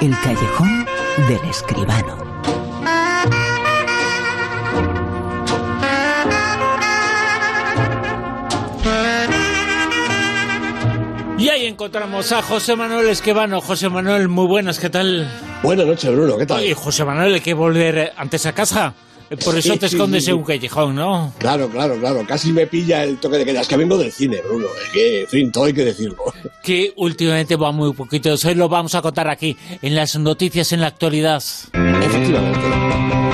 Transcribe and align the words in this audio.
El 0.00 0.12
callejón 0.22 0.86
del 1.26 1.50
escribano. 1.50 2.16
Y 11.36 11.48
ahí 11.48 11.66
encontramos 11.66 12.30
a 12.30 12.42
José 12.42 12.76
Manuel 12.76 13.08
Esquivano. 13.08 13.60
José 13.60 13.88
Manuel, 13.88 14.28
muy 14.28 14.46
buenas, 14.46 14.78
¿qué 14.78 14.88
tal? 14.88 15.28
Buenas 15.64 15.86
noches, 15.86 16.12
Bruno, 16.12 16.36
¿qué 16.38 16.46
tal? 16.46 16.58
Oye, 16.58 16.74
José 16.74 17.04
Manuel, 17.04 17.34
hay 17.34 17.40
que 17.40 17.54
volver 17.54 18.12
antes 18.16 18.46
a 18.46 18.52
casa. 18.52 18.94
Por 19.44 19.58
eso 19.58 19.76
te 19.76 19.86
escondes 19.86 20.26
en 20.28 20.34
un 20.34 20.44
callejón, 20.44 20.94
¿no? 20.94 21.32
Claro, 21.38 21.68
claro, 21.68 21.98
claro. 21.98 22.24
Casi 22.26 22.52
me 22.52 22.66
pilla 22.66 23.04
el 23.04 23.18
toque 23.18 23.38
de 23.38 23.44
queda. 23.44 23.60
Es 23.60 23.68
que 23.68 23.76
vengo 23.76 23.98
del 23.98 24.10
cine, 24.10 24.40
Bruno. 24.42 24.68
Es 24.82 24.90
que, 24.90 25.20
en 25.22 25.28
fin, 25.28 25.52
todo 25.52 25.64
hay 25.64 25.74
que 25.74 25.84
decirlo. 25.84 26.16
Que 26.62 26.92
últimamente 26.96 27.56
va 27.56 27.70
muy 27.72 27.92
poquito. 27.92 28.34
Hoy 28.44 28.54
lo 28.54 28.68
vamos 28.68 28.94
a 28.94 29.02
contar 29.02 29.28
aquí, 29.28 29.56
en 29.82 29.94
las 29.94 30.16
noticias 30.16 30.72
en 30.72 30.80
la 30.80 30.86
actualidad. 30.88 31.42
Efectivamente. 31.72 33.27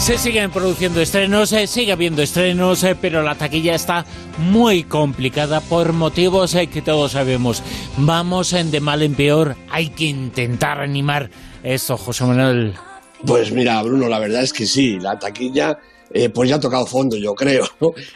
Se 0.00 0.16
siguen 0.16 0.50
produciendo 0.50 1.02
estrenos, 1.02 1.50
se 1.50 1.66
sigue 1.66 1.92
habiendo 1.92 2.22
estrenos, 2.22 2.82
eh, 2.84 2.96
pero 2.98 3.22
la 3.22 3.34
taquilla 3.34 3.74
está 3.74 4.06
muy 4.38 4.82
complicada 4.82 5.60
por 5.60 5.92
motivos 5.92 6.54
eh, 6.54 6.68
que 6.68 6.80
todos 6.80 7.12
sabemos. 7.12 7.62
Vamos 7.98 8.54
en 8.54 8.70
de 8.70 8.80
mal 8.80 9.02
en 9.02 9.14
peor. 9.14 9.56
Hay 9.70 9.90
que 9.90 10.06
intentar 10.06 10.80
animar 10.80 11.30
esto, 11.62 11.98
José 11.98 12.24
Manuel. 12.24 12.74
Pues 13.26 13.52
mira, 13.52 13.82
Bruno, 13.82 14.08
la 14.08 14.18
verdad 14.18 14.42
es 14.42 14.54
que 14.54 14.64
sí, 14.64 14.98
la 14.98 15.18
taquilla 15.18 15.78
eh, 16.12 16.28
pues 16.28 16.48
ya 16.48 16.56
ha 16.56 16.60
tocado 16.60 16.86
fondo, 16.86 17.16
yo 17.16 17.34
creo. 17.34 17.64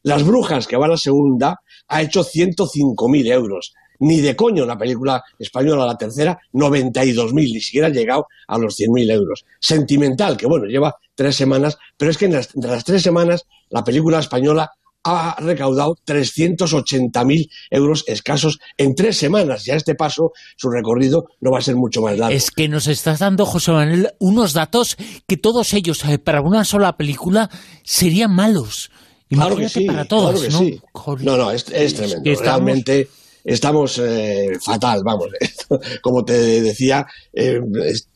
Las 0.06 0.22
Brujas, 0.22 0.69
que 0.69 0.77
va 0.77 0.87
a 0.87 0.91
la 0.91 0.97
segunda, 0.97 1.62
ha 1.89 2.00
hecho 2.00 2.22
105.000 2.22 3.33
euros. 3.33 3.75
Ni 3.99 4.21
de 4.21 4.37
coño 4.37 4.65
la 4.65 4.78
película 4.78 5.21
española, 5.37 5.84
la 5.84 5.99
tercera, 5.99 6.39
92.000, 6.53 7.33
ni 7.33 7.61
siquiera 7.61 7.89
ha 7.89 7.91
llegado 7.91 8.28
a 8.47 8.56
los 8.56 8.78
100.000 8.78 9.11
euros. 9.11 9.45
Sentimental, 9.59 10.37
que 10.37 10.47
bueno, 10.47 10.66
lleva 10.66 10.95
tres 11.16 11.34
semanas, 11.34 11.77
pero 11.97 12.12
es 12.12 12.19
que 12.19 12.27
en 12.27 12.34
las, 12.34 12.84
tres 12.84 13.03
semanas 13.03 13.47
la 13.69 13.83
película 13.83 14.21
española 14.21 14.71
ha 15.03 15.34
recaudado 15.41 15.97
380.000 16.06 17.50
euros 17.71 18.05
escasos 18.06 18.61
en 18.78 18.95
tres 18.95 19.16
semanas. 19.16 19.66
Y 19.66 19.72
a 19.72 19.75
este 19.75 19.97
paso, 19.97 20.31
su 20.56 20.71
recorrido 20.71 21.27
no 21.41 21.50
va 21.50 21.59
a 21.59 21.62
ser 21.62 21.75
mucho 21.75 22.00
más 22.00 22.16
largo. 22.16 22.37
Es 22.37 22.53
que 22.53 22.69
nos 22.69 22.87
estás 22.87 23.19
dando, 23.19 23.45
José 23.45 23.72
Manuel, 23.72 24.11
unos 24.21 24.53
datos 24.53 24.97
que 25.27 25.37
todos 25.37 25.75
ellos, 25.75 26.05
eh, 26.05 26.21
para 26.21 26.43
una 26.43 26.65
sola 26.65 26.97
película, 26.97 27.50
serían 27.83 28.33
malos. 28.33 28.93
Claro 29.28 29.56
que 29.56 29.62
Imagínate 29.62 29.81
sí, 29.81 29.87
para 29.87 30.04
todos, 30.04 30.41
claro 30.41 30.41
que 30.41 30.53
¿no? 30.53 30.59
sí. 30.59 31.25
No, 31.25 31.37
no, 31.37 31.50
es, 31.50 31.66
es 31.72 31.94
tremendo. 31.94 32.22
que 32.22 32.32
estamos- 32.32 32.53
Realmente 32.64 33.09
estamos 33.44 33.98
eh, 34.04 34.53
fatal, 34.64 35.03
vamos. 35.04 35.28
Como 36.03 36.25
te 36.25 36.60
decía, 36.62 37.06
eh, 37.32 37.60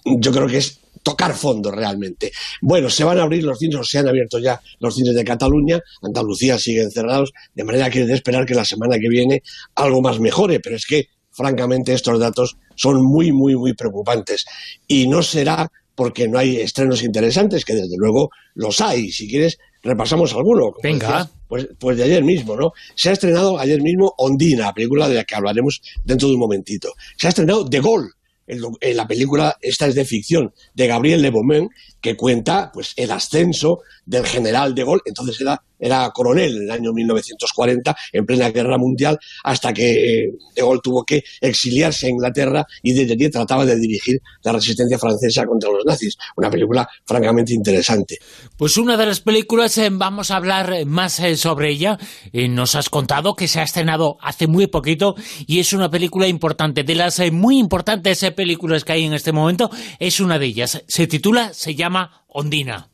yo 0.04 0.32
creo 0.32 0.47
que 0.47 0.59
es 0.59 0.78
tocar 1.03 1.34
fondo 1.34 1.70
realmente. 1.72 2.31
Bueno, 2.60 2.91
se 2.91 3.04
van 3.04 3.19
a 3.19 3.22
abrir 3.22 3.43
los 3.43 3.59
cines, 3.59 3.76
o 3.76 3.84
se 3.84 3.99
han 3.99 4.06
abierto 4.09 4.38
ya 4.38 4.60
los 4.81 4.94
cines 4.94 5.15
de 5.15 5.25
Cataluña, 5.25 5.81
Andalucía 6.03 6.59
siguen 6.59 6.91
cerrados, 6.91 7.32
de 7.54 7.65
manera 7.65 7.91
que 7.91 8.03
es 8.03 8.06
de 8.06 8.15
esperar 8.15 8.44
que 8.47 8.54
la 8.54 8.65
semana 8.65 8.99
que 8.99 9.09
viene 9.09 9.43
algo 9.76 10.03
más 10.03 10.20
mejore, 10.20 10.60
pero 10.60 10.76
es 10.76 10.84
que, 10.87 11.09
francamente, 11.31 11.93
estos 11.94 12.20
datos 12.20 12.56
son 12.76 13.03
muy, 13.03 13.32
muy, 13.32 13.56
muy 13.56 13.72
preocupantes. 13.75 14.44
Y 14.87 15.09
no 15.09 15.22
será 15.22 15.70
porque 15.94 16.28
no 16.28 16.38
hay 16.38 16.56
estrenos 16.56 17.03
interesantes, 17.03 17.65
que 17.65 17.75
desde 17.75 17.97
luego 17.97 18.31
los 18.54 18.81
hay. 18.81 19.10
Si 19.10 19.28
quieres, 19.28 19.59
repasamos 19.83 20.33
alguno. 20.35 20.73
Venga. 20.83 21.07
decías, 21.09 21.29
pues, 21.49 21.69
pues 21.79 21.97
de 21.97 22.05
ayer 22.05 22.23
mismo, 22.25 22.57
¿no? 22.57 22.73
Se 22.95 23.09
ha 23.11 23.13
estrenado 23.13 23.59
ayer 23.59 23.81
mismo 23.83 24.15
Ondina, 24.19 24.67
la 24.67 24.75
película 24.75 25.09
de 25.09 25.17
la 25.17 25.25
que 25.25 25.35
hablaremos 25.35 25.81
dentro 26.05 26.29
de 26.29 26.35
un 26.35 26.41
momentito. 26.41 26.93
Se 27.17 27.27
ha 27.27 27.31
estrenado 27.31 27.65
De 27.65 27.81
Gaulle, 27.81 28.11
el 28.47 28.61
doc- 28.61 28.79
eh, 28.81 28.95
la 28.95 29.07
película, 29.07 29.57
esta 29.61 29.87
es 29.87 29.95
de 29.95 30.05
ficción, 30.05 30.53
de 30.75 30.87
Gabriel 30.87 31.23
Le 31.23 31.31
Beaumont, 31.31 31.71
que 32.01 32.17
cuenta 32.17 32.71
pues 32.73 32.93
el 32.97 33.11
ascenso 33.11 33.81
del 34.07 34.27
general 34.27 34.75
De 34.75 34.85
Gaulle, 34.85 35.03
entonces 35.07 35.41
era, 35.41 35.63
era 35.81 36.11
coronel 36.11 36.57
en 36.57 36.63
el 36.65 36.71
año 36.71 36.93
1940, 36.93 37.97
en 38.13 38.27
plena 38.27 38.51
guerra 38.51 38.79
mundial, 38.79 39.19
hasta 39.45 39.73
que 39.73 40.25
eh, 40.25 40.33
De 40.55 40.63
Gaulle 40.63 40.81
tuvo 40.83 41.05
que 41.05 41.23
exiliarse 41.41 42.07
a 42.07 42.11
Inglaterra 42.11 42.67
y 42.83 42.93
desde 42.93 43.15
allí 43.15 43.31
trataba 43.31 43.65
de 43.65 43.77
dirigir 43.77 44.21
la 44.43 44.53
resistencia 44.53 44.99
francesa 44.99 45.45
contra 45.47 45.71
los 45.71 45.85
nazis. 45.85 46.17
Una 46.37 46.51
película 46.51 46.89
francamente 47.05 47.55
interesante. 47.55 48.19
Pues 48.57 48.77
una 48.77 48.97
de 48.97 49.07
las 49.07 49.21
películas, 49.21 49.77
eh, 49.79 49.89
vamos 49.91 50.31
a 50.31 50.37
hablar 50.37 50.73
eh, 50.73 50.85
más 50.85 51.21
sobre 51.37 51.71
ella. 51.71 51.99
Nos 52.33 52.75
has 52.75 52.89
contado 52.89 53.35
que 53.35 53.49
se 53.49 53.61
ha 53.61 53.62
estrenado 53.62 54.17
hace 54.21 54.47
muy 54.47 54.67
poquito 54.67 55.15
y 55.47 55.61
es 55.61 55.73
una 55.73 55.91
película 55.91 56.27
importante. 56.27 56.85
De 56.85 56.95
las 56.95 57.21
muy 57.33 57.59
importantes 57.59 58.25
películas 58.35 58.85
que 58.85 58.93
hay 58.93 59.05
en 59.05 59.15
este 59.15 59.33
momento, 59.33 59.71
es 59.99 60.21
una 60.21 60.39
de 60.39 60.47
ellas. 60.47 60.83
Se 60.87 61.07
titula, 61.07 61.53
se 61.53 61.75
llama 61.75 62.25
Ondina. 62.29 62.91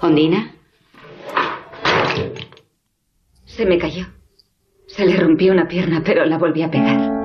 ¿Ondina? 0.00 0.54
Se 3.44 3.66
me 3.66 3.78
cayó. 3.78 4.06
Se 4.86 5.04
le 5.04 5.16
rompió 5.16 5.52
una 5.52 5.68
pierna, 5.68 6.02
pero 6.04 6.24
la 6.24 6.38
volví 6.38 6.62
a 6.62 6.70
pegar. 6.70 7.19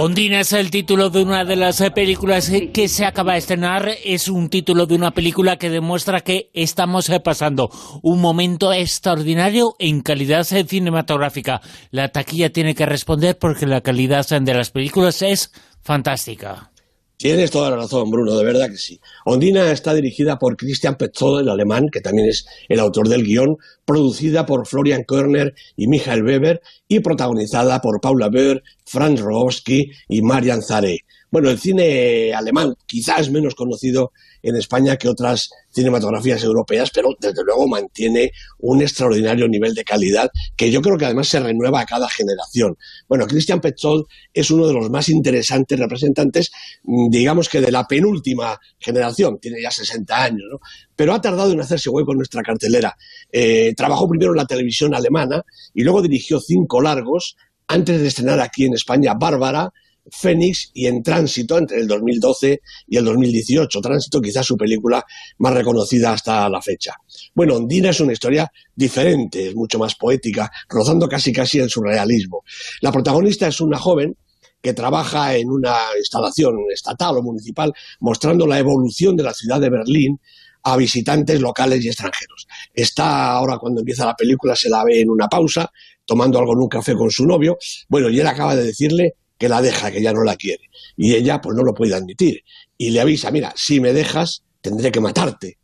Ondina 0.00 0.38
es 0.38 0.52
el 0.52 0.70
título 0.70 1.10
de 1.10 1.24
una 1.24 1.44
de 1.44 1.56
las 1.56 1.80
eh, 1.80 1.90
películas 1.90 2.48
eh, 2.50 2.70
que 2.70 2.86
se 2.86 3.04
acaba 3.04 3.32
de 3.32 3.38
estrenar. 3.38 3.90
Es 4.04 4.28
un 4.28 4.48
título 4.48 4.86
de 4.86 4.94
una 4.94 5.10
película 5.10 5.56
que 5.56 5.70
demuestra 5.70 6.20
que 6.20 6.50
estamos 6.54 7.08
eh, 7.10 7.18
pasando 7.18 7.68
un 8.02 8.20
momento 8.20 8.72
extraordinario 8.72 9.74
en 9.80 10.00
calidad 10.02 10.44
cinematográfica. 10.44 11.60
La 11.90 12.10
taquilla 12.10 12.52
tiene 12.52 12.76
que 12.76 12.86
responder 12.86 13.38
porque 13.38 13.66
la 13.66 13.80
calidad 13.80 14.24
de 14.28 14.54
las 14.54 14.70
películas 14.70 15.20
es 15.20 15.50
fantástica. 15.82 16.70
Tienes 17.18 17.50
toda 17.50 17.70
la 17.70 17.78
razón, 17.78 18.12
Bruno, 18.12 18.36
de 18.36 18.44
verdad 18.44 18.70
que 18.70 18.76
sí. 18.76 19.00
Ondina 19.24 19.72
está 19.72 19.92
dirigida 19.92 20.38
por 20.38 20.56
Christian 20.56 20.94
Petzold, 20.94 21.40
el 21.40 21.48
alemán, 21.48 21.88
que 21.90 22.00
también 22.00 22.28
es 22.28 22.46
el 22.68 22.78
autor 22.78 23.08
del 23.08 23.24
guion, 23.24 23.56
producida 23.84 24.46
por 24.46 24.68
Florian 24.68 25.02
Körner 25.02 25.52
y 25.74 25.88
Michael 25.88 26.22
Weber 26.22 26.62
y 26.86 27.00
protagonizada 27.00 27.80
por 27.80 28.00
Paula 28.00 28.28
Böhr, 28.28 28.62
Franz 28.86 29.20
Rogowski 29.20 29.90
y 30.06 30.22
Marian 30.22 30.62
Zare. 30.62 31.00
Bueno, 31.30 31.50
el 31.50 31.58
cine 31.58 32.32
alemán 32.32 32.74
quizás 32.86 33.30
menos 33.30 33.54
conocido 33.54 34.12
en 34.42 34.56
España 34.56 34.96
que 34.96 35.08
otras 35.08 35.50
cinematografías 35.70 36.42
europeas, 36.42 36.90
pero 36.90 37.10
desde 37.20 37.44
luego 37.44 37.68
mantiene 37.68 38.32
un 38.58 38.80
extraordinario 38.80 39.46
nivel 39.48 39.74
de 39.74 39.84
calidad 39.84 40.30
que 40.56 40.70
yo 40.70 40.80
creo 40.80 40.96
que 40.96 41.04
además 41.04 41.28
se 41.28 41.40
renueva 41.40 41.80
a 41.80 41.86
cada 41.86 42.08
generación. 42.08 42.76
Bueno, 43.08 43.26
Christian 43.26 43.60
Petzold 43.60 44.06
es 44.32 44.50
uno 44.50 44.66
de 44.66 44.72
los 44.72 44.90
más 44.90 45.08
interesantes 45.08 45.78
representantes, 45.78 46.50
mm, 46.84 47.10
digamos 47.10 47.48
que 47.48 47.60
de 47.60 47.72
la 47.72 47.86
penúltima 47.86 48.58
generación, 48.78 49.38
tiene 49.38 49.60
ya 49.60 49.70
60 49.70 50.22
años, 50.22 50.44
¿no? 50.50 50.60
pero 50.96 51.14
ha 51.14 51.20
tardado 51.20 51.52
en 51.52 51.60
hacerse 51.60 51.90
hueco 51.90 52.12
en 52.12 52.18
nuestra 52.18 52.42
cartelera. 52.42 52.96
Eh, 53.30 53.72
trabajó 53.76 54.08
primero 54.08 54.32
en 54.32 54.38
la 54.38 54.46
televisión 54.46 54.94
alemana 54.94 55.44
y 55.74 55.82
luego 55.84 56.02
dirigió 56.02 56.40
cinco 56.40 56.80
largos 56.80 57.36
antes 57.68 58.00
de 58.00 58.08
estrenar 58.08 58.40
aquí 58.40 58.64
en 58.64 58.74
España 58.74 59.14
Bárbara, 59.14 59.72
Fénix 60.10 60.70
y 60.74 60.86
en 60.86 61.02
Tránsito 61.02 61.58
entre 61.58 61.80
el 61.80 61.86
2012 61.86 62.60
y 62.86 62.96
el 62.96 63.04
2018. 63.04 63.80
Tránsito 63.80 64.20
quizás 64.20 64.46
su 64.46 64.56
película 64.56 65.04
más 65.38 65.54
reconocida 65.54 66.12
hasta 66.12 66.48
la 66.48 66.60
fecha. 66.62 66.94
Bueno, 67.34 67.56
Ondina 67.56 67.90
es 67.90 68.00
una 68.00 68.12
historia 68.12 68.50
diferente, 68.74 69.48
es 69.48 69.54
mucho 69.54 69.78
más 69.78 69.94
poética, 69.94 70.50
rozando 70.68 71.08
casi 71.08 71.32
casi 71.32 71.58
el 71.58 71.70
surrealismo. 71.70 72.42
La 72.80 72.92
protagonista 72.92 73.46
es 73.48 73.60
una 73.60 73.78
joven 73.78 74.16
que 74.60 74.74
trabaja 74.74 75.36
en 75.36 75.50
una 75.50 75.76
instalación 75.96 76.56
estatal 76.72 77.16
o 77.16 77.22
municipal 77.22 77.72
mostrando 78.00 78.46
la 78.46 78.58
evolución 78.58 79.16
de 79.16 79.22
la 79.22 79.34
ciudad 79.34 79.60
de 79.60 79.70
Berlín 79.70 80.18
a 80.64 80.76
visitantes 80.76 81.40
locales 81.40 81.84
y 81.84 81.88
extranjeros. 81.88 82.46
Está 82.74 83.32
ahora 83.32 83.58
cuando 83.58 83.80
empieza 83.80 84.06
la 84.06 84.16
película, 84.16 84.56
se 84.56 84.68
la 84.68 84.84
ve 84.84 85.00
en 85.00 85.10
una 85.10 85.28
pausa, 85.28 85.70
tomando 86.04 86.38
algo 86.38 86.52
en 86.52 86.58
un 86.58 86.68
café 86.68 86.94
con 86.94 87.10
su 87.10 87.26
novio. 87.26 87.58
Bueno, 87.88 88.10
y 88.10 88.18
él 88.20 88.26
acaba 88.26 88.56
de 88.56 88.64
decirle 88.64 89.14
que 89.38 89.48
la 89.48 89.62
deja, 89.62 89.90
que 89.90 90.02
ya 90.02 90.12
no 90.12 90.22
la 90.24 90.36
quiere. 90.36 90.64
Y 90.96 91.14
ella 91.14 91.40
pues 91.40 91.56
no 91.56 91.62
lo 91.62 91.74
puede 91.74 91.94
admitir. 91.94 92.42
Y 92.76 92.90
le 92.90 93.00
avisa, 93.00 93.30
mira, 93.30 93.52
si 93.56 93.80
me 93.80 93.92
dejas, 93.92 94.42
tendré 94.60 94.90
que 94.90 95.00
matarte. 95.00 95.58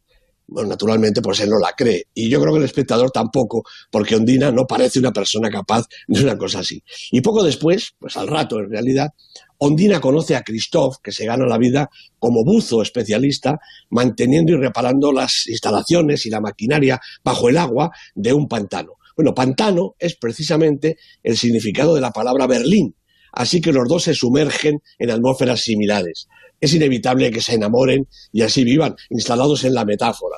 Bueno, 0.46 0.68
naturalmente, 0.68 1.22
pues 1.22 1.40
él 1.40 1.48
no 1.48 1.58
la 1.58 1.72
cree. 1.72 2.08
Y 2.12 2.28
yo 2.28 2.40
creo 2.40 2.52
que 2.52 2.58
el 2.58 2.64
espectador 2.66 3.10
tampoco, 3.10 3.64
porque 3.90 4.14
Ondina 4.14 4.52
no 4.52 4.66
parece 4.66 4.98
una 4.98 5.10
persona 5.10 5.48
capaz 5.48 5.86
de 6.06 6.22
una 6.22 6.36
cosa 6.36 6.58
así. 6.58 6.82
Y 7.10 7.22
poco 7.22 7.42
después, 7.42 7.94
pues 7.98 8.16
al 8.16 8.28
rato 8.28 8.58
en 8.58 8.70
realidad, 8.70 9.08
Ondina 9.58 10.00
conoce 10.00 10.36
a 10.36 10.42
Christoph, 10.42 10.96
que 11.02 11.12
se 11.12 11.24
gana 11.24 11.46
la 11.46 11.56
vida 11.56 11.88
como 12.18 12.44
buzo 12.44 12.82
especialista, 12.82 13.58
manteniendo 13.88 14.52
y 14.52 14.56
reparando 14.56 15.12
las 15.12 15.46
instalaciones 15.46 16.26
y 16.26 16.30
la 16.30 16.40
maquinaria 16.40 17.00
bajo 17.24 17.48
el 17.48 17.56
agua 17.56 17.90
de 18.14 18.34
un 18.34 18.46
pantano. 18.46 18.92
Bueno, 19.16 19.32
pantano 19.32 19.94
es 19.98 20.16
precisamente 20.16 20.98
el 21.22 21.36
significado 21.36 21.94
de 21.94 22.00
la 22.00 22.10
palabra 22.10 22.46
Berlín, 22.46 22.94
así 23.34 23.60
que 23.60 23.72
los 23.72 23.88
dos 23.88 24.04
se 24.04 24.14
sumergen 24.14 24.80
en 24.98 25.10
atmósferas 25.10 25.60
similares. 25.60 26.28
Es 26.60 26.72
inevitable 26.74 27.30
que 27.30 27.40
se 27.40 27.54
enamoren 27.54 28.06
y 28.32 28.42
así 28.42 28.64
vivan, 28.64 28.96
instalados 29.10 29.64
en 29.64 29.74
la 29.74 29.84
metáfora. 29.84 30.36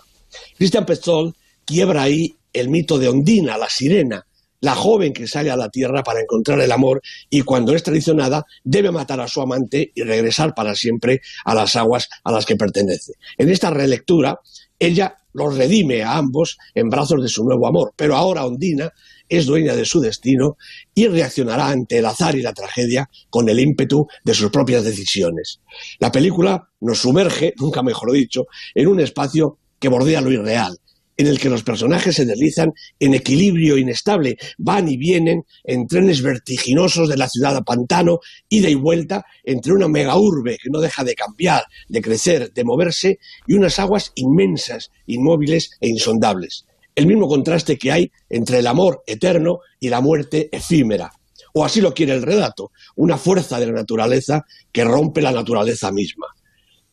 Christian 0.57 0.87
Petzold 0.87 1.35
quiebra 1.65 2.03
ahí 2.03 2.35
el 2.53 2.69
mito 2.69 2.99
de 2.99 3.09
Ondina, 3.09 3.59
la 3.59 3.69
sirena, 3.69 4.27
la 4.61 4.75
joven 4.75 5.13
que 5.13 5.27
sale 5.27 5.51
a 5.51 5.57
la 5.57 5.69
tierra 5.69 6.03
para 6.03 6.21
encontrar 6.21 6.61
el 6.61 6.73
amor 6.73 7.03
y 7.29 7.43
cuando 7.43 7.75
es 7.75 7.83
traicionada 7.83 8.45
debe 8.65 8.91
matar 8.91 9.21
a 9.21 9.29
su 9.29 9.41
amante 9.41 9.93
y 9.95 10.03
regresar 10.03 10.55
para 10.55 10.75
siempre 10.75 11.21
a 11.45 11.55
las 11.55 11.77
aguas 11.77 12.09
a 12.25 12.33
las 12.33 12.47
que 12.47 12.57
pertenece. 12.57 13.13
En 13.37 13.51
esta 13.51 13.71
relectura, 13.71 14.41
ella 14.79 15.17
los 15.33 15.57
redime 15.57 16.03
a 16.03 16.17
ambos 16.17 16.57
en 16.75 16.89
brazos 16.89 17.23
de 17.23 17.29
su 17.29 17.45
nuevo 17.45 17.67
amor, 17.67 17.93
pero 17.95 18.17
ahora 18.17 18.47
Ondina 18.47 18.91
es 19.29 19.47
dueña 19.47 19.75
de 19.75 19.85
su 19.85 20.01
destino 20.01 20.57
y 20.95 21.09
reaccionará 21.09 21.69
ante 21.69 21.99
el 21.99 22.07
azar 22.07 22.37
y 22.37 22.43
la 22.43 22.53
tragedia 22.53 23.09
con 23.31 23.49
el 23.49 23.61
ímpetu 23.61 24.07
de 24.25 24.35
sus 24.35 24.51
propias 24.51 24.85
decisiones. 24.85 25.61
La 25.99 26.13
película 26.13 26.69
nos 26.81 26.99
sumerge, 26.99 27.55
nunca 27.59 27.83
mejor 27.83 28.13
dicho, 28.13 28.47
en 28.75 28.89
un 28.89 29.01
espacio 29.01 29.59
que 29.79 29.89
bordea 29.89 30.21
lo 30.21 30.33
irreal, 30.33 30.79
en 31.19 31.27
el 31.27 31.39
que 31.39 31.49
los 31.49 31.63
personajes 31.63 32.17
se 32.17 32.27
deslizan 32.27 32.73
en 33.01 33.15
equilibrio 33.15 33.79
inestable, 33.79 34.37
van 34.59 34.89
y 34.89 34.97
vienen 34.97 35.45
en 35.65 35.87
trenes 35.87 36.23
vertiginosos 36.23 37.09
de 37.09 37.17
la 37.17 37.29
ciudad 37.29 37.57
a 37.57 37.63
pantano, 37.63 38.21
ida 38.49 38.69
y 38.69 38.75
vuelta 38.75 39.25
entre 39.45 39.73
una 39.73 39.89
mega 39.89 40.19
urbe 40.19 40.59
que 40.63 40.71
no 40.71 40.81
deja 40.81 41.05
de 41.05 41.15
cambiar, 41.15 41.65
de 41.89 42.03
crecer, 42.03 42.53
de 42.53 42.65
moverse, 42.65 43.19
y 43.47 43.55
unas 43.55 43.79
aguas 43.79 44.13
inmensas, 44.15 44.91
inmóviles 45.07 45.71
e 45.81 45.89
insondables 45.89 46.67
el 46.97 47.07
mismo 47.07 47.29
contraste 47.29 47.79
que 47.79 47.93
hay 47.93 48.11
entre 48.29 48.59
el 48.59 48.67
amor 48.67 49.05
eterno 49.07 49.61
y 49.79 49.91
la 49.91 50.01
muerte 50.01 50.49
efímera. 50.51 51.13
O 51.53 51.65
así 51.65 51.81
lo 51.81 51.95
quiere 51.95 52.15
el 52.15 52.23
relato, 52.23 52.73
una 52.97 53.17
fuerza 53.17 53.61
de 53.61 53.67
la 53.67 53.73
naturaleza 53.73 54.45
que 54.73 54.85
rompe 54.85 55.23
la 55.23 55.31
naturaleza 55.31 55.93
misma. 55.93 56.27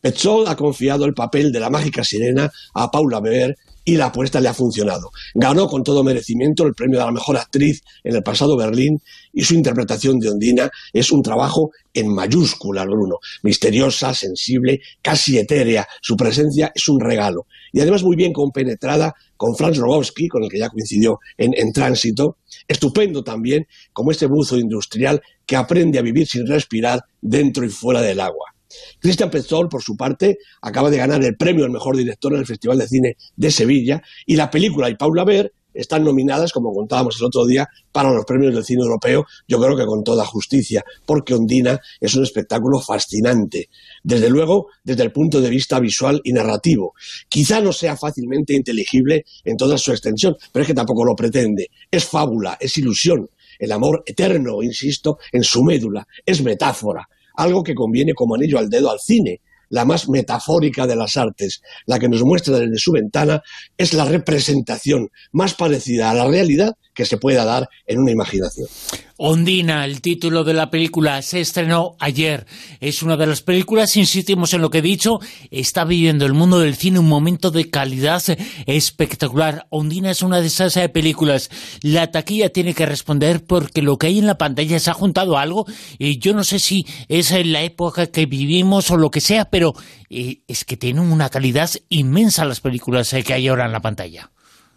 Petzold 0.00 0.48
ha 0.48 0.56
confiado 0.56 1.06
el 1.06 1.14
papel 1.14 1.50
de 1.50 1.60
la 1.60 1.70
mágica 1.70 2.04
sirena 2.04 2.52
a 2.74 2.90
Paula 2.90 3.20
Beber 3.20 3.56
y 3.84 3.96
la 3.96 4.06
apuesta 4.06 4.40
le 4.40 4.48
ha 4.48 4.54
funcionado. 4.54 5.10
Ganó 5.34 5.66
con 5.66 5.82
todo 5.84 6.02
merecimiento 6.02 6.66
el 6.66 6.74
premio 6.74 6.98
de 6.98 7.04
la 7.04 7.12
mejor 7.12 7.36
actriz 7.36 7.82
en 8.02 8.16
el 8.16 8.22
pasado 8.22 8.56
Berlín 8.56 9.00
y 9.32 9.44
su 9.44 9.54
interpretación 9.54 10.18
de 10.18 10.30
Ondina 10.30 10.70
es 10.92 11.12
un 11.12 11.22
trabajo 11.22 11.70
en 11.92 12.12
mayúsculas, 12.12 12.86
Bruno. 12.86 13.18
Misteriosa, 13.42 14.14
sensible, 14.14 14.80
casi 15.02 15.38
etérea. 15.38 15.86
Su 16.00 16.16
presencia 16.16 16.72
es 16.74 16.88
un 16.88 17.00
regalo. 17.00 17.46
Y 17.72 17.80
además 17.80 18.02
muy 18.02 18.16
bien 18.16 18.32
compenetrada 18.32 19.14
con 19.36 19.56
Franz 19.56 19.76
Rogowski, 19.76 20.28
con 20.28 20.44
el 20.44 20.50
que 20.50 20.58
ya 20.58 20.68
coincidió 20.68 21.20
en, 21.36 21.52
en 21.56 21.72
Tránsito. 21.72 22.38
Estupendo 22.66 23.22
también 23.22 23.66
como 23.92 24.10
este 24.10 24.26
buzo 24.26 24.58
industrial 24.58 25.22
que 25.46 25.56
aprende 25.56 25.98
a 25.98 26.02
vivir 26.02 26.26
sin 26.26 26.46
respirar 26.46 27.04
dentro 27.20 27.64
y 27.64 27.68
fuera 27.68 28.00
del 28.00 28.20
agua. 28.20 28.54
Christian 29.00 29.30
Petzold, 29.30 29.70
por 29.70 29.82
su 29.82 29.96
parte, 29.96 30.38
acaba 30.62 30.90
de 30.90 30.96
ganar 30.96 31.22
el 31.22 31.36
premio 31.36 31.64
al 31.64 31.70
mejor 31.70 31.96
director 31.96 32.32
en 32.32 32.40
el 32.40 32.46
Festival 32.46 32.78
de 32.78 32.88
Cine 32.88 33.16
de 33.36 33.50
Sevilla 33.50 34.02
y 34.26 34.36
la 34.36 34.50
película 34.50 34.88
y 34.90 34.96
Paula 34.96 35.24
Ver 35.24 35.52
están 35.74 36.04
nominadas, 36.04 36.52
como 36.52 36.72
contábamos 36.72 37.18
el 37.20 37.26
otro 37.26 37.44
día, 37.44 37.68
para 37.92 38.10
los 38.10 38.24
premios 38.24 38.54
del 38.54 38.64
cine 38.64 38.82
europeo, 38.82 39.26
yo 39.46 39.60
creo 39.60 39.76
que 39.76 39.86
con 39.86 40.02
toda 40.02 40.24
justicia, 40.24 40.84
porque 41.04 41.34
Ondina 41.34 41.80
es 42.00 42.14
un 42.14 42.22
espectáculo 42.22 42.80
fascinante, 42.80 43.68
desde 44.02 44.30
luego 44.30 44.68
desde 44.82 45.02
el 45.02 45.12
punto 45.12 45.40
de 45.40 45.50
vista 45.50 45.80
visual 45.80 46.20
y 46.24 46.32
narrativo. 46.32 46.94
Quizá 47.28 47.60
no 47.60 47.72
sea 47.72 47.96
fácilmente 47.96 48.54
inteligible 48.54 49.24
en 49.44 49.56
toda 49.56 49.76
su 49.78 49.90
extensión, 49.90 50.36
pero 50.52 50.62
es 50.62 50.68
que 50.68 50.74
tampoco 50.74 51.04
lo 51.04 51.14
pretende. 51.14 51.70
Es 51.90 52.04
fábula, 52.04 52.56
es 52.60 52.76
ilusión, 52.78 53.28
el 53.58 53.72
amor 53.72 54.02
eterno, 54.06 54.62
insisto, 54.62 55.18
en 55.32 55.44
su 55.44 55.62
médula, 55.62 56.06
es 56.24 56.42
metáfora, 56.42 57.08
algo 57.36 57.62
que 57.62 57.74
conviene 57.74 58.14
como 58.14 58.34
anillo 58.34 58.58
al 58.58 58.68
dedo 58.68 58.90
al 58.90 59.00
cine, 59.00 59.40
la 59.74 59.84
más 59.84 60.08
metafórica 60.08 60.86
de 60.86 60.94
las 60.94 61.16
artes, 61.16 61.60
la 61.86 61.98
que 61.98 62.08
nos 62.08 62.22
muestra 62.22 62.60
desde 62.60 62.78
su 62.78 62.92
ventana, 62.92 63.42
es 63.76 63.92
la 63.92 64.04
representación 64.04 65.10
más 65.32 65.54
parecida 65.54 66.10
a 66.10 66.14
la 66.14 66.26
realidad 66.26 66.76
que 66.94 67.04
se 67.04 67.16
pueda 67.16 67.44
dar 67.44 67.68
en 67.84 67.98
una 67.98 68.12
imaginación. 68.12 68.68
Ondina, 69.16 69.84
el 69.84 70.00
título 70.00 70.42
de 70.42 70.54
la 70.54 70.70
película, 70.70 71.22
se 71.22 71.40
estrenó 71.40 71.94
ayer. 72.00 72.46
Es 72.80 73.00
una 73.00 73.16
de 73.16 73.28
las 73.28 73.42
películas, 73.42 73.96
insistimos 73.96 74.52
en 74.54 74.60
lo 74.60 74.70
que 74.70 74.78
he 74.78 74.82
dicho, 74.82 75.20
está 75.52 75.84
viviendo 75.84 76.26
el 76.26 76.32
mundo 76.32 76.58
del 76.58 76.74
cine 76.74 76.98
un 76.98 77.08
momento 77.08 77.52
de 77.52 77.70
calidad 77.70 78.22
espectacular. 78.66 79.68
Ondina 79.70 80.10
es 80.10 80.22
una 80.22 80.40
de 80.40 80.48
esas 80.48 80.76
eh, 80.76 80.88
películas. 80.88 81.48
La 81.80 82.10
taquilla 82.10 82.50
tiene 82.50 82.74
que 82.74 82.86
responder 82.86 83.44
porque 83.44 83.82
lo 83.82 83.98
que 83.98 84.08
hay 84.08 84.18
en 84.18 84.26
la 84.26 84.36
pantalla 84.36 84.80
se 84.80 84.90
ha 84.90 84.94
juntado 84.94 85.38
algo 85.38 85.64
y 85.96 86.18
yo 86.18 86.34
no 86.34 86.42
sé 86.42 86.58
si 86.58 86.84
es 87.08 87.30
en 87.30 87.52
la 87.52 87.62
época 87.62 88.08
que 88.08 88.26
vivimos 88.26 88.90
o 88.90 88.96
lo 88.96 89.12
que 89.12 89.20
sea, 89.20 89.44
pero 89.44 89.74
eh, 90.10 90.40
es 90.48 90.64
que 90.64 90.76
tienen 90.76 91.04
una 91.04 91.28
calidad 91.28 91.70
inmensa 91.88 92.44
las 92.44 92.60
películas 92.60 93.12
eh, 93.12 93.22
que 93.22 93.34
hay 93.34 93.46
ahora 93.46 93.66
en 93.66 93.72
la 93.72 93.80
pantalla. 93.80 94.32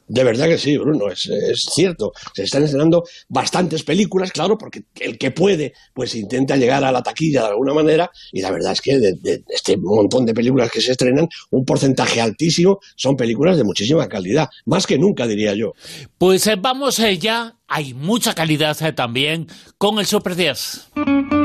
De 0.08 0.24
verdad 0.24 0.48
que 0.48 0.58
sí, 0.58 0.78
Bruno, 0.78 1.10
es, 1.10 1.30
cierto. 1.74 2.14
Se 2.34 2.44
están 2.44 2.64
estrenando 2.64 3.04
bastantes 3.28 3.84
películas, 3.84 4.32
claro, 4.32 4.58
porque 4.58 4.84
el 5.00 5.18
que 5.18 5.32
puede, 5.32 5.74
pues 5.94 6.16
intenta 6.16 6.56
llegar 6.56 6.84
a 6.84 6.92
la 6.92 7.04
taquilla 7.04 7.42
de 7.42 7.48
alguna 7.48 7.74
manera, 7.74 8.10
y 8.32 8.42
la 8.42 8.52
verdad 8.52 8.72
es 8.72 8.82
que 8.82 8.98
de, 8.98 9.44
este 9.50 9.78
montón 9.78 10.26
de 10.26 10.34
películas 10.34 10.72
que 10.72 10.82
se 10.82 10.92
estrenan, 10.92 11.28
un 11.52 11.66
porcentaje 11.66 12.22
altísimo 12.22 12.80
son 12.96 13.16
películas 13.18 13.58
de 13.58 13.64
muchísima 13.64 14.08
calidad, 14.08 14.50
más 14.66 14.88
que 14.88 14.98
nunca, 14.98 15.28
diría 15.28 15.54
yo. 15.54 15.74
Pues 16.18 16.48
eh, 16.48 16.56
vamos 16.58 17.00
eh, 17.00 17.18
ya, 17.18 17.56
hay 17.68 17.94
mucha 17.94 18.34
calidad 18.34 18.78
eh, 18.82 18.94
también 18.94 19.48
con 19.78 20.00
el 20.00 20.06
Super 20.06 20.36
10 20.36 21.37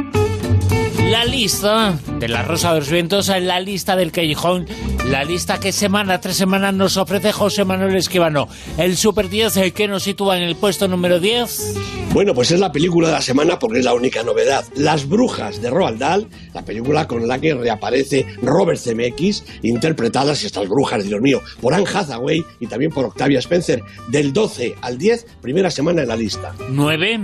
la 1.13 1.27
lista 1.27 1.99
de 2.19 2.27
la 2.27 2.41
Rosa 2.41 2.73
de 2.73 2.81
los 2.81 2.89
Vientos, 2.89 3.29
la 3.29 3.61
lista 3.61 3.97
del 3.97 4.13
Callejón, 4.13 4.67
la 5.11 5.25
lista 5.25 5.61
que 5.61 5.71
semana 5.71 6.23
tras 6.23 6.37
semana 6.37 6.73
nos 6.73 6.97
ofrece 6.97 7.33
José 7.33 7.67
Manuel 7.67 7.97
Esquivano. 7.97 8.49
El 8.79 8.97
Super 8.97 9.29
10 9.29 9.59
el 9.59 9.75
que 9.75 9.89
nos 9.89 10.05
sitúa 10.05 10.39
en 10.39 10.43
el 10.43 10.57
puesto 10.57 10.89
número 10.89 11.21
10. 11.21 11.75
Bueno, 12.15 12.33
pues 12.33 12.51
es 12.51 12.61
la 12.61 12.73
película 12.73 13.09
de 13.09 13.13
la 13.13 13.21
semana 13.21 13.59
porque 13.59 13.81
es 13.81 13.85
la 13.85 13.93
única 13.93 14.23
novedad. 14.23 14.65
Las 14.75 15.07
Brujas 15.07 15.61
de 15.61 15.69
Roald 15.69 15.99
Dahl, 15.99 16.29
la 16.55 16.65
película 16.65 17.07
con 17.07 17.29
la 17.29 17.39
que 17.39 17.53
reaparece 17.53 18.25
Robert 18.41 18.81
Zemeckis, 18.81 19.45
interpretadas 19.61 20.43
estas 20.45 20.67
brujas, 20.67 21.05
Dios 21.05 21.21
mío, 21.21 21.43
por 21.61 21.75
Anne 21.75 21.85
Hathaway 21.93 22.43
y 22.59 22.69
también 22.69 22.91
por 22.91 23.05
Octavia 23.05 23.41
Spencer, 23.41 23.83
del 24.09 24.33
12 24.33 24.77
al 24.81 24.97
10, 24.97 25.27
primera 25.43 25.71
semana 25.71 26.01
en 26.01 26.09
la 26.09 26.17
lista. 26.17 26.55
9. 26.71 27.21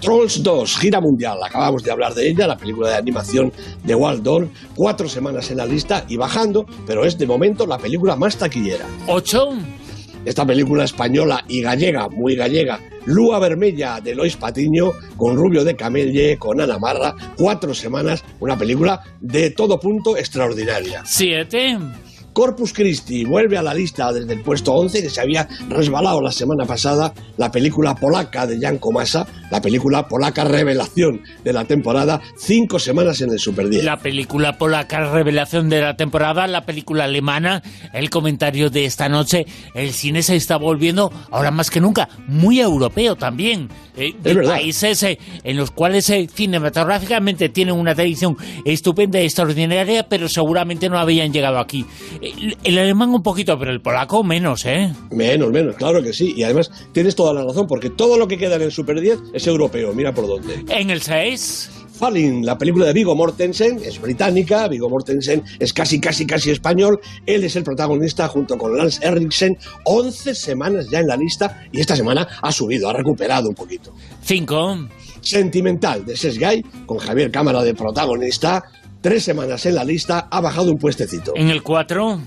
Trolls 0.00 0.42
2, 0.42 0.78
gira 0.78 1.00
mundial. 1.00 1.38
Acabamos 1.44 1.82
de 1.82 1.90
hablar 1.90 2.14
de 2.14 2.28
ella, 2.28 2.46
la 2.46 2.56
película 2.56 2.88
de 2.88 2.96
animación 2.96 3.52
de 3.84 3.94
Walt 3.94 4.22
Dorn. 4.22 4.50
Cuatro 4.74 5.08
semanas 5.08 5.50
en 5.50 5.58
la 5.58 5.66
lista 5.66 6.04
y 6.08 6.16
bajando, 6.16 6.66
pero 6.86 7.04
es 7.04 7.18
de 7.18 7.26
momento 7.26 7.66
la 7.66 7.78
película 7.78 8.16
más 8.16 8.36
taquillera. 8.36 8.86
¿Ocho? 9.06 9.50
Esta 10.24 10.44
película 10.44 10.84
española 10.84 11.44
y 11.48 11.62
gallega, 11.62 12.08
muy 12.08 12.36
gallega, 12.36 12.78
Lua 13.06 13.38
Vermella 13.38 14.00
de 14.00 14.14
Lois 14.14 14.36
Patiño, 14.36 14.92
con 15.16 15.36
Rubio 15.36 15.64
de 15.64 15.76
Camelle, 15.76 16.36
con 16.36 16.60
Ana 16.60 16.78
Marra, 16.78 17.14
cuatro 17.36 17.72
semanas, 17.72 18.22
una 18.38 18.58
película 18.58 19.02
de 19.20 19.50
todo 19.50 19.80
punto 19.80 20.16
extraordinaria. 20.16 21.02
Siete. 21.06 21.78
Corpus 22.40 22.72
Christi 22.72 23.26
vuelve 23.26 23.58
a 23.58 23.62
la 23.62 23.74
lista 23.74 24.10
desde 24.14 24.32
el 24.32 24.40
puesto 24.40 24.72
11, 24.72 25.02
que 25.02 25.10
se 25.10 25.20
había 25.20 25.46
resbalado 25.68 26.22
la 26.22 26.32
semana 26.32 26.64
pasada, 26.64 27.12
la 27.36 27.50
película 27.50 27.94
polaca 27.94 28.46
de 28.46 28.58
Jan 28.58 28.78
Komasa, 28.78 29.26
la 29.50 29.60
película 29.60 30.08
polaca 30.08 30.44
revelación 30.44 31.20
de 31.44 31.52
la 31.52 31.66
temporada, 31.66 32.22
cinco 32.38 32.78
semanas 32.78 33.20
en 33.20 33.30
el 33.32 33.38
Super 33.38 33.68
10. 33.68 33.84
La 33.84 33.98
película 33.98 34.56
polaca 34.56 35.12
revelación 35.12 35.68
de 35.68 35.82
la 35.82 35.96
temporada, 35.96 36.46
la 36.46 36.64
película 36.64 37.04
alemana, 37.04 37.62
el 37.92 38.08
comentario 38.08 38.70
de 38.70 38.86
esta 38.86 39.10
noche, 39.10 39.44
el 39.74 39.92
cine 39.92 40.22
se 40.22 40.36
está 40.36 40.56
volviendo, 40.56 41.12
ahora 41.30 41.50
más 41.50 41.68
que 41.68 41.82
nunca, 41.82 42.08
muy 42.26 42.58
europeo 42.58 43.16
también. 43.16 43.68
Eh, 43.96 44.14
de 44.18 44.34
países 44.36 45.02
eh, 45.02 45.18
en 45.44 45.56
los 45.58 45.72
cuales 45.72 46.08
eh, 46.08 46.26
cinematográficamente 46.32 47.50
tienen 47.50 47.74
una 47.74 47.94
tradición 47.94 48.36
estupenda 48.64 49.20
y 49.20 49.24
extraordinaria, 49.24 50.08
pero 50.08 50.26
seguramente 50.26 50.88
no 50.88 50.98
habían 50.98 51.32
llegado 51.32 51.58
aquí. 51.58 51.84
El, 52.64 52.78
alemán 52.78 53.10
un 53.10 53.22
poquito, 53.22 53.58
pero 53.58 53.70
el 53.70 53.80
polaco 53.80 54.22
menos, 54.24 54.64
¿eh? 54.66 54.92
Menos, 55.10 55.50
menos, 55.50 55.76
claro 55.76 56.02
que 56.02 56.12
sí. 56.12 56.34
Y 56.36 56.42
además 56.42 56.70
tienes 56.92 57.14
toda 57.14 57.32
la 57.32 57.44
razón, 57.44 57.66
porque 57.66 57.90
todo 57.90 58.16
lo 58.16 58.28
que 58.28 58.38
queda 58.38 58.56
en 58.56 58.62
el 58.62 58.72
Super 58.72 59.00
10 59.00 59.18
es 59.32 59.46
europeo, 59.46 59.92
mira 59.94 60.12
por 60.12 60.26
dónde. 60.26 60.64
En 60.68 60.90
el 60.90 61.00
6... 61.02 61.70
Falling, 62.00 62.46
la 62.46 62.56
película 62.56 62.86
de 62.86 62.94
Vigo 62.94 63.14
Mortensen, 63.14 63.78
es 63.84 64.00
británica, 64.00 64.66
Vigo 64.68 64.88
Mortensen 64.88 65.44
es 65.58 65.70
casi, 65.74 66.00
casi, 66.00 66.26
casi 66.26 66.50
español, 66.50 66.98
él 67.26 67.44
es 67.44 67.56
el 67.56 67.62
protagonista 67.62 68.26
junto 68.26 68.56
con 68.56 68.74
Lance 68.74 69.06
Henriksen, 69.06 69.58
11 69.84 70.34
semanas 70.34 70.88
ya 70.90 71.00
en 71.00 71.08
la 71.08 71.16
lista 71.18 71.62
y 71.70 71.78
esta 71.78 71.94
semana 71.94 72.26
ha 72.40 72.52
subido, 72.52 72.88
ha 72.88 72.94
recuperado 72.94 73.50
un 73.50 73.54
poquito. 73.54 73.92
5. 74.22 74.88
Sentimental 75.20 76.06
de 76.06 76.16
Sesgay, 76.16 76.62
con 76.86 76.96
Javier 76.96 77.30
Cámara 77.30 77.62
de 77.62 77.74
protagonista, 77.74 78.64
tres 79.00 79.24
semanas 79.24 79.66
en 79.66 79.74
la 79.74 79.84
lista, 79.84 80.28
ha 80.30 80.40
bajado 80.40 80.70
un 80.70 80.78
puestecito. 80.78 81.32
¿En 81.36 81.50
el 81.50 81.62
4? 81.62 82.20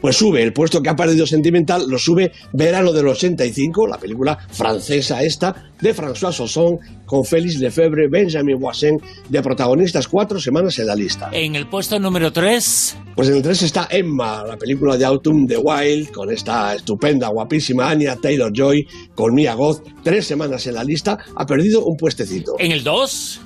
Pues 0.00 0.16
sube, 0.16 0.42
el 0.42 0.52
puesto 0.52 0.80
que 0.80 0.90
ha 0.90 0.96
perdido 0.96 1.26
Sentimental 1.26 1.88
lo 1.88 1.98
sube 1.98 2.32
Verano 2.52 2.92
del 2.92 3.08
85, 3.08 3.86
la 3.86 3.98
película 3.98 4.38
francesa 4.50 5.22
esta, 5.22 5.70
de 5.80 5.94
François 5.94 6.32
Sosson, 6.32 6.78
con 7.04 7.24
Félix 7.24 7.58
Lefebvre, 7.58 8.08
Benjamin 8.08 8.58
Boissin, 8.58 9.00
de 9.28 9.42
protagonistas 9.42 10.06
cuatro 10.06 10.40
semanas 10.40 10.78
en 10.78 10.86
la 10.86 10.94
lista. 10.94 11.30
¿En 11.32 11.56
el 11.56 11.66
puesto 11.66 11.98
número 11.98 12.32
3? 12.32 12.96
Pues 13.16 13.28
en 13.28 13.36
el 13.36 13.42
3 13.42 13.62
está 13.62 13.88
Emma, 13.90 14.44
la 14.46 14.56
película 14.56 14.96
de 14.96 15.04
Autumn 15.04 15.46
the 15.46 15.56
Wild, 15.56 16.12
con 16.12 16.30
esta 16.30 16.74
estupenda, 16.74 17.28
guapísima 17.28 17.90
Anya 17.90 18.16
Taylor-Joy, 18.16 18.86
con 19.14 19.34
Mia 19.34 19.54
Goth, 19.54 19.82
tres 20.04 20.26
semanas 20.26 20.66
en 20.66 20.74
la 20.74 20.84
lista, 20.84 21.18
ha 21.34 21.46
perdido 21.46 21.84
un 21.84 21.96
puestecito. 21.96 22.54
¿En 22.58 22.72
el 22.72 22.84
2? 22.84 23.40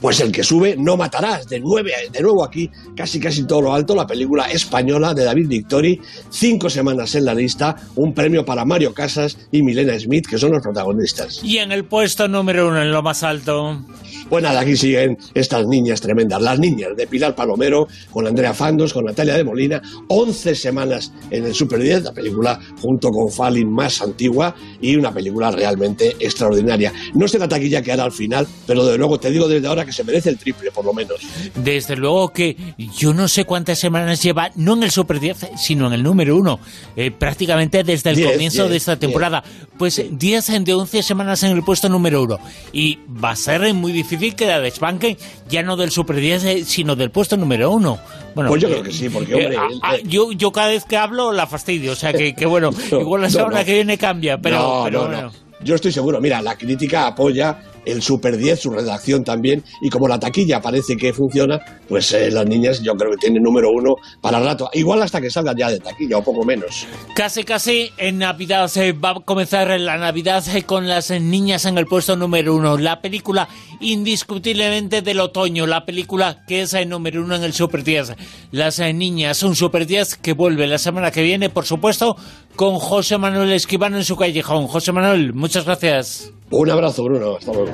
Pues 0.00 0.20
el 0.20 0.30
que 0.30 0.42
sube 0.42 0.76
no 0.76 0.96
matarás, 0.96 1.48
de, 1.48 1.58
nueve, 1.58 1.92
de 2.12 2.20
nuevo 2.20 2.44
aquí, 2.44 2.70
casi 2.94 3.18
casi 3.18 3.46
todo 3.46 3.62
lo 3.62 3.74
alto, 3.74 3.94
la 3.94 4.06
película 4.06 4.44
española 4.44 5.14
de 5.14 5.24
David 5.24 5.48
Victori, 5.48 6.00
cinco 6.30 6.68
semanas 6.68 7.14
en 7.14 7.24
la 7.24 7.34
lista, 7.34 7.76
un 7.96 8.12
premio 8.12 8.44
para 8.44 8.64
Mario 8.64 8.92
Casas 8.92 9.38
y 9.50 9.62
Milena 9.62 9.98
Smith, 9.98 10.26
que 10.26 10.38
son 10.38 10.52
los 10.52 10.62
protagonistas. 10.62 11.42
Y 11.42 11.58
en 11.58 11.72
el 11.72 11.86
puesto 11.86 12.28
número 12.28 12.68
uno, 12.68 12.82
en 12.82 12.92
lo 12.92 13.02
más 13.02 13.22
alto. 13.22 13.80
Pues 14.28 14.42
nada, 14.42 14.60
aquí 14.60 14.76
siguen 14.76 15.16
estas 15.34 15.66
niñas 15.66 16.00
tremendas, 16.00 16.42
las 16.42 16.58
niñas 16.58 16.96
de 16.96 17.06
Pilar 17.06 17.34
Palomero, 17.34 17.88
con 18.10 18.26
Andrea 18.26 18.52
Fandos, 18.52 18.92
con 18.92 19.04
Natalia 19.04 19.36
de 19.36 19.44
Molina, 19.44 19.80
11 20.08 20.54
semanas 20.54 21.12
en 21.30 21.46
el 21.46 21.54
Super 21.54 21.80
10, 21.80 22.02
la 22.02 22.12
película 22.12 22.58
junto 22.82 23.10
con 23.10 23.30
Fallin 23.30 23.70
más 23.70 24.02
antigua 24.02 24.54
y 24.80 24.96
una 24.96 25.12
película 25.12 25.50
realmente 25.50 26.16
extraordinaria. 26.18 26.92
No 27.14 27.28
sé 27.28 27.38
la 27.38 27.48
taquilla 27.48 27.82
que 27.82 27.92
hará 27.92 28.04
al 28.04 28.12
final, 28.12 28.46
pero 28.66 28.84
de 28.84 28.98
luego 28.98 29.18
te 29.18 29.30
digo 29.30 29.48
desde 29.48 29.66
ahora 29.68 29.85
que 29.86 29.92
se 29.92 30.04
merece 30.04 30.30
el 30.30 30.38
triple, 30.38 30.70
por 30.70 30.84
lo 30.84 30.92
menos. 30.92 31.20
Desde 31.54 31.96
luego 31.96 32.32
que 32.32 32.56
yo 32.76 33.14
no 33.14 33.28
sé 33.28 33.44
cuántas 33.44 33.78
semanas 33.78 34.22
lleva, 34.22 34.50
no 34.56 34.74
en 34.74 34.82
el 34.82 34.90
Super 34.90 35.20
10, 35.20 35.52
sino 35.56 35.86
en 35.86 35.94
el 35.94 36.02
número 36.02 36.36
1, 36.36 36.60
eh, 36.96 37.10
prácticamente 37.10 37.84
desde 37.84 38.10
el 38.10 38.32
comienzo 38.32 38.68
de 38.68 38.76
esta 38.76 38.96
temporada. 38.96 39.42
Pues 39.78 40.02
10 40.10 40.64
de 40.64 40.74
11 40.74 41.02
semanas 41.02 41.42
en 41.42 41.52
el 41.52 41.62
puesto 41.62 41.88
número 41.88 42.22
1. 42.22 42.38
Y 42.72 42.98
va 43.22 43.30
a 43.30 43.36
ser 43.36 43.72
muy 43.74 43.92
difícil 43.92 44.34
que 44.34 44.46
la 44.46 44.60
desbanque 44.60 45.16
ya 45.48 45.62
no 45.62 45.76
del 45.76 45.90
Super 45.90 46.16
10, 46.16 46.44
eh, 46.44 46.64
sino 46.64 46.96
del 46.96 47.10
puesto 47.10 47.36
número 47.36 47.70
uno. 47.70 47.98
Bueno, 48.34 48.50
pues 48.50 48.62
yo 48.62 48.68
creo 48.68 48.82
que 48.82 48.92
sí, 48.92 49.08
porque 49.08 49.32
eh, 49.32 49.36
hombre... 49.36 49.56
Ah, 49.58 49.68
ah, 49.82 49.96
yo, 50.04 50.32
yo 50.32 50.52
cada 50.52 50.68
vez 50.68 50.84
que 50.84 50.96
hablo 50.96 51.32
la 51.32 51.46
fastidio, 51.46 51.92
o 51.92 51.96
sea 51.96 52.12
que, 52.12 52.34
que 52.34 52.46
bueno, 52.46 52.70
igual 52.92 53.22
la 53.22 53.30
semana 53.30 53.64
que 53.64 53.74
viene 53.74 53.96
cambia, 53.96 54.38
pero, 54.38 54.82
pero 54.84 55.06
bueno. 55.06 55.45
Yo 55.66 55.74
estoy 55.74 55.90
seguro, 55.90 56.20
mira, 56.20 56.40
la 56.42 56.56
crítica 56.56 57.08
apoya 57.08 57.58
el 57.84 58.00
Super 58.00 58.36
10, 58.36 58.60
su 58.60 58.70
redacción 58.70 59.24
también, 59.24 59.64
y 59.82 59.90
como 59.90 60.06
la 60.06 60.18
taquilla 60.18 60.60
parece 60.60 60.96
que 60.96 61.12
funciona, 61.12 61.58
pues 61.88 62.12
eh, 62.12 62.30
las 62.30 62.46
niñas 62.46 62.82
yo 62.82 62.92
creo 62.94 63.10
que 63.10 63.16
tienen 63.16 63.42
número 63.42 63.70
uno 63.70 63.94
para 64.20 64.38
rato, 64.38 64.70
igual 64.74 65.02
hasta 65.02 65.20
que 65.20 65.28
salgan 65.28 65.56
ya 65.56 65.70
de 65.70 65.80
taquilla 65.80 66.18
o 66.18 66.22
poco 66.22 66.44
menos. 66.44 66.86
Casi, 67.16 67.42
casi 67.42 67.90
en 67.96 68.18
Navidad 68.18 68.68
se 68.68 68.92
va 68.92 69.10
a 69.10 69.14
comenzar 69.24 69.68
la 69.80 69.96
Navidad 69.96 70.44
con 70.66 70.88
las 70.88 71.10
niñas 71.10 71.64
en 71.64 71.78
el 71.78 71.86
puesto 71.86 72.14
número 72.14 72.54
uno, 72.54 72.78
la 72.78 73.00
película 73.00 73.48
indiscutiblemente 73.80 75.02
del 75.02 75.18
otoño, 75.18 75.66
la 75.66 75.84
película 75.84 76.44
que 76.46 76.62
es 76.62 76.74
el 76.74 76.88
número 76.88 77.22
uno 77.22 77.34
en 77.34 77.42
el 77.42 77.52
Super 77.52 77.82
10. 77.82 78.14
Las 78.52 78.78
niñas, 78.78 79.42
un 79.42 79.56
Super 79.56 79.86
10 79.86 80.16
que 80.16 80.32
vuelve 80.32 80.66
la 80.68 80.78
semana 80.78 81.10
que 81.10 81.22
viene, 81.22 81.50
por 81.50 81.66
supuesto, 81.66 82.16
con 82.56 82.78
José 82.78 83.18
Manuel 83.18 83.52
Esquivano 83.52 83.98
en 83.98 84.04
su 84.04 84.16
callejón. 84.16 84.66
José 84.66 84.90
Manuel, 84.92 85.32
muchas 85.34 85.64
gracias. 85.64 86.32
Un 86.50 86.70
abrazo, 86.70 87.04
Bruno. 87.04 87.36
Hasta 87.36 87.52
luego. 87.52 87.72